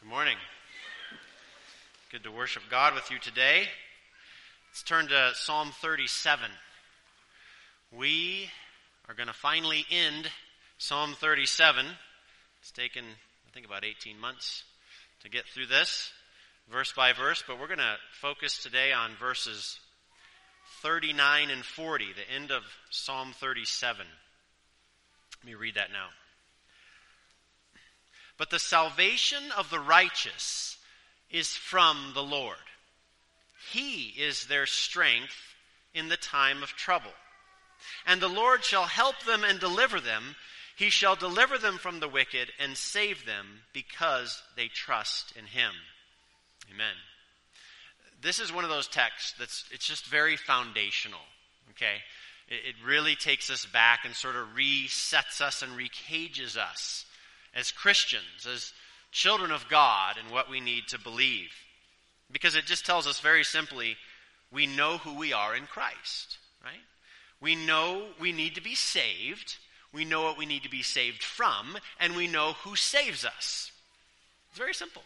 [0.00, 0.36] Good morning.
[2.10, 3.64] Good to worship God with you today.
[4.70, 6.48] Let's turn to Psalm 37.
[7.92, 8.48] We
[9.06, 10.30] are going to finally end
[10.78, 11.84] Psalm 37.
[12.62, 14.64] It's taken, I think, about 18 months
[15.22, 16.10] to get through this,
[16.72, 19.78] verse by verse, but we're going to focus today on verses
[20.80, 24.06] 39 and 40, the end of Psalm 37.
[25.42, 26.06] Let me read that now.
[28.40, 30.78] But the salvation of the righteous
[31.30, 32.56] is from the Lord.
[33.70, 35.36] He is their strength
[35.92, 37.10] in the time of trouble.
[38.06, 40.36] And the Lord shall help them and deliver them.
[40.74, 45.72] He shall deliver them from the wicked and save them because they trust in him.
[46.72, 46.94] Amen.
[48.22, 51.20] This is one of those texts that's it's just very foundational.
[51.72, 51.96] Okay?
[52.48, 57.04] It, it really takes us back and sort of resets us and recages us
[57.54, 58.72] as Christians, as
[59.12, 61.50] children of God, and what we need to believe.
[62.30, 63.96] Because it just tells us very simply
[64.52, 66.80] we know who we are in Christ, right?
[67.40, 69.56] We know we need to be saved,
[69.92, 73.72] we know what we need to be saved from, and we know who saves us.
[74.50, 75.02] It's very simple.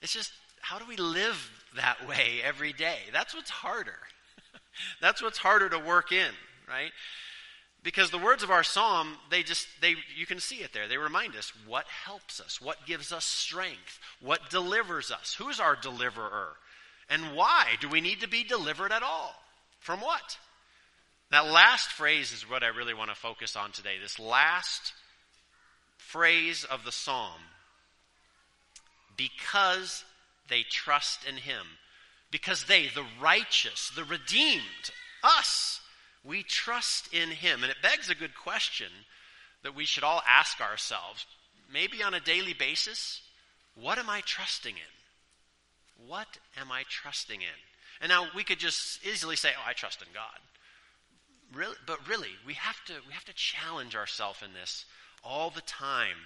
[0.00, 2.98] It's just how do we live that way every day?
[3.12, 3.98] That's what's harder.
[5.00, 6.30] That's what's harder to work in,
[6.68, 6.92] right?
[7.82, 10.86] Because the words of our psalm, they just, they, you can see it there.
[10.86, 15.74] They remind us what helps us, what gives us strength, what delivers us, who's our
[15.74, 16.52] deliverer,
[17.10, 19.34] and why do we need to be delivered at all?
[19.80, 20.38] From what?
[21.32, 23.96] That last phrase is what I really want to focus on today.
[24.00, 24.92] This last
[25.96, 27.40] phrase of the psalm.
[29.16, 30.04] Because
[30.48, 31.66] they trust in him.
[32.30, 34.62] Because they, the righteous, the redeemed,
[35.22, 35.80] us,
[36.24, 37.62] we trust in Him.
[37.62, 38.88] And it begs a good question
[39.62, 41.26] that we should all ask ourselves,
[41.72, 43.22] maybe on a daily basis
[43.74, 46.06] what am I trusting in?
[46.06, 47.48] What am I trusting in?
[48.00, 50.38] And now we could just easily say, oh, I trust in God.
[51.54, 54.86] Really, but really, we have to we have to challenge ourselves in this
[55.22, 56.16] all the time.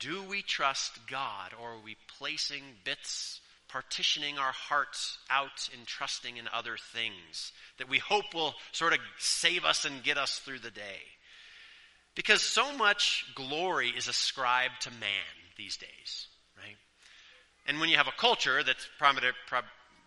[0.00, 3.40] Do we trust God or are we placing bits
[3.74, 9.00] partitioning our hearts out and trusting in other things that we hope will sort of
[9.18, 11.02] save us and get us through the day.
[12.14, 16.76] Because so much glory is ascribed to man these days, right?
[17.66, 18.86] And when you have a culture that's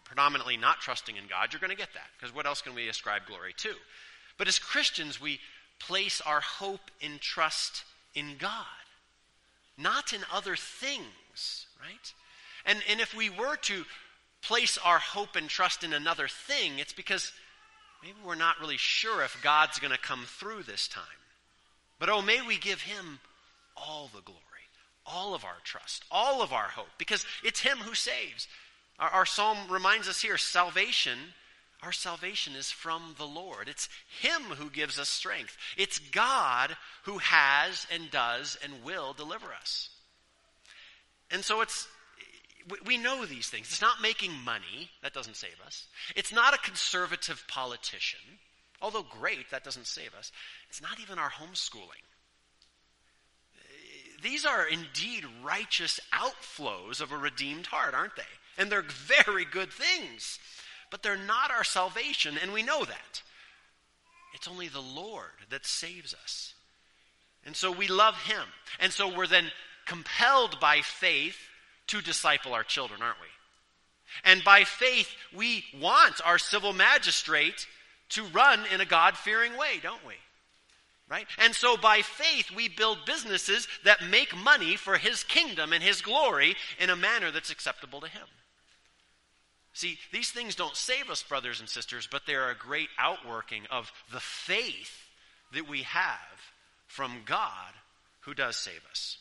[0.06, 2.08] predominantly not trusting in God, you're going to get that.
[2.18, 3.74] Because what else can we ascribe glory to?
[4.38, 5.42] But as Christians, we
[5.78, 7.84] place our hope and trust
[8.16, 8.64] in God,
[9.78, 12.14] not in other things, right?
[12.68, 13.86] And, and if we were to
[14.44, 17.32] place our hope and trust in another thing, it's because
[18.04, 21.04] maybe we're not really sure if God's going to come through this time.
[21.98, 23.20] But oh, may we give Him
[23.76, 24.42] all the glory,
[25.06, 28.48] all of our trust, all of our hope, because it's Him who saves.
[29.00, 31.18] Our, our psalm reminds us here salvation.
[31.82, 33.70] Our salvation is from the Lord.
[33.70, 33.88] It's
[34.22, 35.58] Him who gives us strength.
[35.78, 39.90] It's God who has and does and will deliver us.
[41.32, 41.88] And so it's
[42.86, 43.68] we know these things.
[43.68, 44.90] It's not making money.
[45.02, 45.88] That doesn't save us.
[46.16, 48.20] It's not a conservative politician.
[48.82, 50.32] Although great, that doesn't save us.
[50.70, 52.04] It's not even our homeschooling.
[54.22, 58.24] These are indeed righteous outflows of a redeemed heart, aren't they?
[58.58, 60.40] And they're very good things.
[60.90, 63.22] But they're not our salvation, and we know that.
[64.34, 66.54] It's only the Lord that saves us.
[67.46, 68.44] And so we love Him.
[68.80, 69.52] And so we're then
[69.86, 71.38] compelled by faith
[71.88, 73.28] to disciple our children, aren't we?
[74.24, 77.68] And by faith, we want our civil magistrate
[78.10, 80.14] to run in a God fearing way, don't we?
[81.10, 81.28] Right?
[81.38, 86.02] And so by faith, we build businesses that make money for His kingdom and His
[86.02, 88.28] glory in a manner that's acceptable to Him.
[89.74, 93.92] See, these things don't save us, brothers and sisters, but they're a great outworking of
[94.12, 95.06] the faith
[95.54, 96.42] that we have
[96.88, 97.74] from God
[98.22, 99.18] who does save us.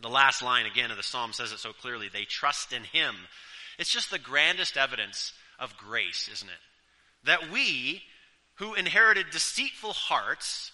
[0.00, 2.08] The last line again of the psalm says it so clearly.
[2.08, 3.14] They trust in him.
[3.78, 7.26] It's just the grandest evidence of grace, isn't it?
[7.26, 8.02] That we,
[8.56, 10.72] who inherited deceitful hearts,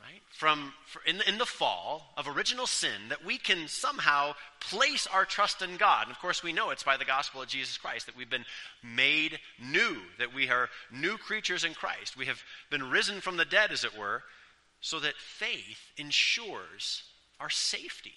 [0.00, 0.72] right, from
[1.06, 5.76] in in the fall of original sin, that we can somehow place our trust in
[5.76, 6.06] God.
[6.06, 8.46] And of course, we know it's by the gospel of Jesus Christ that we've been
[8.82, 12.16] made new, that we are new creatures in Christ.
[12.16, 14.24] We have been risen from the dead, as it were,
[14.80, 17.04] so that faith ensures
[17.38, 18.14] our safety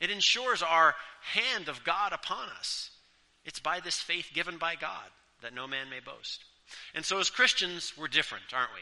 [0.00, 2.90] it ensures our hand of God upon us.
[3.44, 5.10] It's by this faith given by God
[5.42, 6.44] that no man may boast.
[6.94, 8.80] And so, as Christians, we're different, aren't we?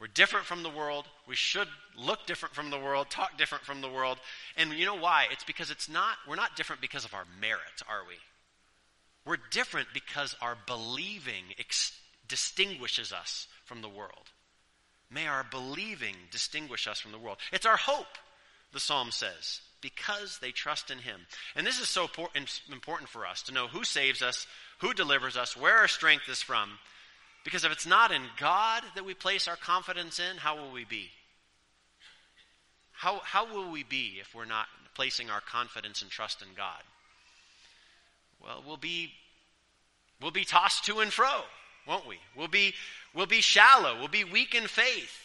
[0.00, 1.06] We're different from the world.
[1.26, 4.18] We should look different from the world, talk different from the world.
[4.56, 5.26] And you know why?
[5.30, 8.14] It's because it's not, we're not different because of our merit, are we?
[9.24, 14.30] We're different because our believing ex- distinguishes us from the world.
[15.10, 17.38] May our believing distinguish us from the world.
[17.52, 18.18] It's our hope,
[18.72, 21.20] the psalm says, because they trust in him.
[21.54, 22.08] And this is so
[22.72, 24.46] important for us to know who saves us,
[24.78, 26.70] who delivers us, where our strength is from.
[27.44, 30.86] Because if it's not in God that we place our confidence in, how will we
[30.86, 31.10] be?
[32.92, 36.80] How, how will we be if we're not placing our confidence and trust in God?
[38.42, 39.12] Well, we'll be,
[40.22, 41.42] we'll be tossed to and fro,
[41.86, 42.16] won't we?
[42.34, 42.72] We'll be,
[43.14, 43.98] we'll be shallow.
[43.98, 45.20] We'll be weak in faith.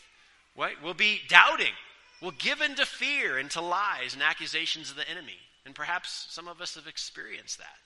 [0.57, 0.75] Right?
[0.83, 1.71] We'll be doubting.
[2.21, 5.37] We'll give to fear and to lies and accusations of the enemy.
[5.65, 7.77] And perhaps some of us have experienced that.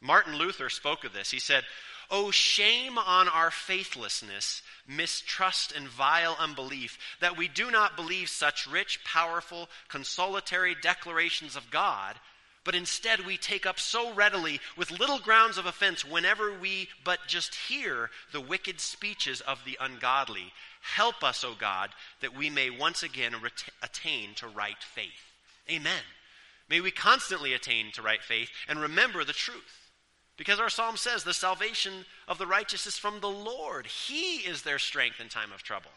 [0.00, 1.30] Martin Luther spoke of this.
[1.30, 1.64] He said,
[2.10, 8.66] Oh, shame on our faithlessness, mistrust, and vile unbelief that we do not believe such
[8.66, 12.16] rich, powerful, consolatory declarations of God
[12.66, 17.20] but instead we take up so readily with little grounds of offense whenever we but
[17.28, 20.52] just hear the wicked speeches of the ungodly.
[20.82, 21.90] Help us, O God,
[22.20, 23.34] that we may once again
[23.82, 25.32] attain to right faith.
[25.70, 26.02] Amen.
[26.68, 29.92] May we constantly attain to right faith and remember the truth.
[30.36, 33.86] Because our psalm says the salvation of the righteous is from the Lord.
[33.86, 35.92] He is their strength in time of trouble.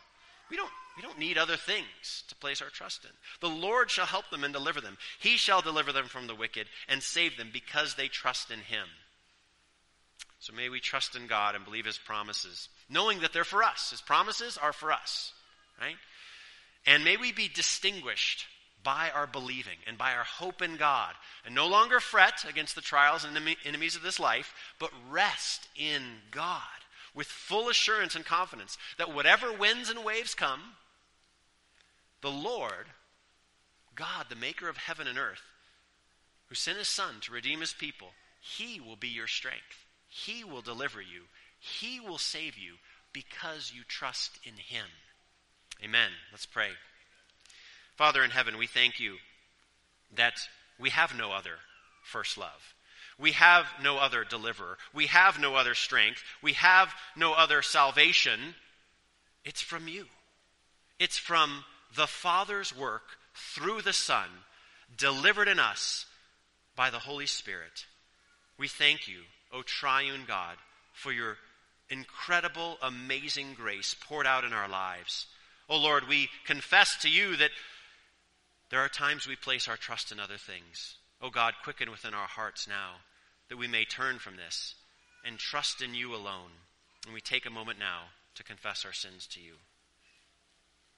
[0.49, 3.11] We don't, we don't need other things to place our trust in.
[3.39, 4.97] The Lord shall help them and deliver them.
[5.19, 8.87] He shall deliver them from the wicked and save them because they trust in him.
[10.39, 13.91] So may we trust in God and believe his promises, knowing that they're for us.
[13.91, 15.33] His promises are for us,
[15.79, 15.97] right?
[16.85, 18.47] And may we be distinguished
[18.83, 21.13] by our believing and by our hope in God,
[21.45, 26.01] and no longer fret against the trials and enemies of this life, but rest in
[26.31, 26.61] God
[27.19, 30.61] with full assurance and confidence that whatever winds and waves come,
[32.21, 32.85] the Lord,
[33.93, 35.41] God, the maker of heaven and earth,
[36.47, 39.85] who sent his Son to redeem his people, he will be your strength.
[40.07, 41.23] He will deliver you.
[41.59, 42.75] He will save you
[43.11, 44.85] because you trust in him.
[45.83, 46.11] Amen.
[46.31, 46.69] Let's pray.
[47.97, 49.17] Father in heaven, we thank you
[50.15, 50.39] that
[50.79, 51.57] we have no other
[52.01, 52.73] first love.
[53.19, 54.77] We have no other deliverer.
[54.93, 56.23] We have no other strength.
[56.41, 58.39] We have no other salvation.
[59.43, 60.05] It's from you.
[60.99, 64.27] It's from the Father's work through the Son,
[64.97, 66.05] delivered in us
[66.75, 67.85] by the Holy Spirit.
[68.57, 69.19] We thank you,
[69.53, 70.55] O triune God,
[70.93, 71.37] for your
[71.89, 75.25] incredible, amazing grace poured out in our lives.
[75.67, 77.51] O Lord, we confess to you that
[78.69, 80.95] there are times we place our trust in other things.
[81.21, 83.01] O God, quicken within our hearts now
[83.49, 84.75] that we may turn from this
[85.25, 86.51] and trust in you alone.
[87.05, 89.53] And we take a moment now to confess our sins to you.